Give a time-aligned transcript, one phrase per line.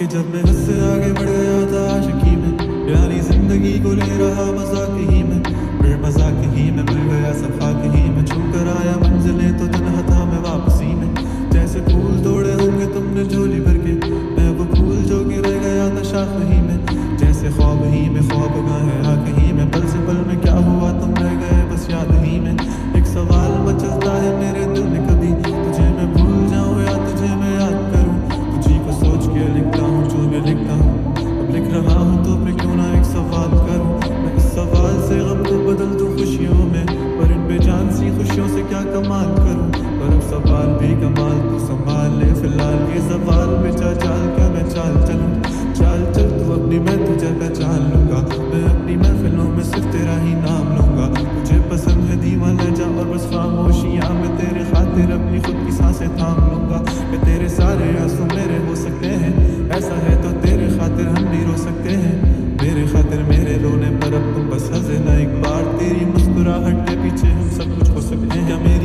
[0.00, 4.08] کہ جب میں حد سے آگے بڑھ گیا تھا عاشقی میں پیاری زندگی کو لے
[4.20, 5.39] رہا مزاق ہی میں۔
[38.40, 42.76] خوشیوں سے کیا کمال کروں؟ پر اب سوال بھی کمال تو سنبھال لے فی الحال
[42.94, 45.42] یہ سوال میں چال چال کیا میں چال چلوں؟
[45.74, 50.20] چال چل، تو اپنی میں تجھے پہچان لوں گا۔ میں اپنی محفلوں میں صرف تیرا
[50.22, 55.12] ہی نام لوں گا۔ مجھے پسند ہے دیوانہ جا اور بس خاموشیاں۔ میں تیرے خاطر
[55.12, 59.32] اپنی خود کی سانسیں تھام لوں گا۔ کہ تیرے سارے آنسو میرے ہو سکتے ہیں۔
[59.74, 64.12] ایسا ہے تو تیرے خاطر ہم نہیں رو سکتے ہیں۔ میرے خاطر میرے رونے پر
[64.12, 66.04] اب تم بس ہنسے نہ ایک بار تیری
[66.50, 68.79] مسکراہٹ کے پیچھے ہم سب کچھ ہو سکتے ہیں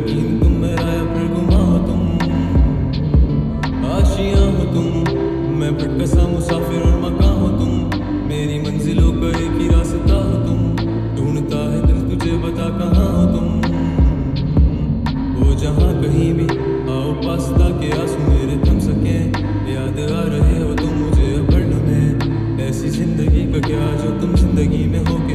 [0.00, 2.02] یقین تم میرا پھر گما تم
[3.86, 9.60] آشیاں ہو تم، میں بھٹکا سا مسافر اور مکاں ہو تم، میری منزلوں کا ایک
[9.60, 10.76] ہی راستہ ہو تم،
[11.16, 13.60] ڈھونڈتا ہے دل تجھے بتا کہاں ہو تم۔
[15.36, 16.46] وہ جہاں کہیں بھی
[16.88, 19.32] آؤ، پاستا کے آنسو میرے تھم سکیں،
[19.72, 24.86] یاد آ رہے ہو تم مجھے اب میں، ایسی زندگی کا کیا جو تم زندگی
[24.88, 25.34] میں ہو کے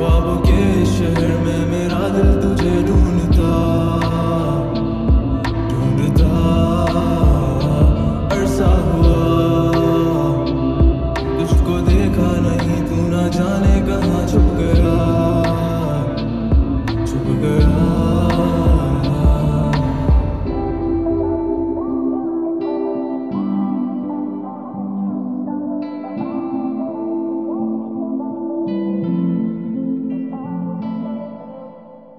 [0.00, 3.50] خوابوں کے شہر میں میرا دل تجھے ڈھونڈتا
[5.68, 6.30] ڈھونڈتا،
[8.30, 10.44] عرصہ ہوا۔
[11.14, 14.96] تجھ کو دیکھا نہیں، تو نہ جانے کہاں چھپ گیا
[17.06, 17.59] چھپ گیا۔